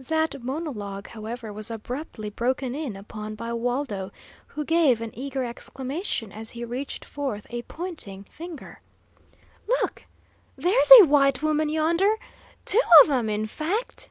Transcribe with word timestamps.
That 0.00 0.42
monologue, 0.42 1.06
however, 1.06 1.52
was 1.52 1.70
abruptly 1.70 2.30
broken 2.30 2.74
in 2.74 2.96
upon 2.96 3.36
by 3.36 3.52
Waldo, 3.52 4.10
who 4.48 4.64
gave 4.64 5.00
an 5.00 5.12
eager 5.16 5.44
exclamation, 5.44 6.32
as 6.32 6.50
he 6.50 6.64
reached 6.64 7.04
forth 7.04 7.46
a 7.48 7.62
pointing 7.62 8.24
finger: 8.24 8.80
"Look! 9.68 10.02
There's 10.56 10.90
a 11.00 11.04
white 11.06 11.44
woman 11.44 11.68
yonder, 11.68 12.16
two 12.64 12.82
of 13.04 13.10
'em, 13.10 13.28
in 13.28 13.46
fact!" 13.46 14.08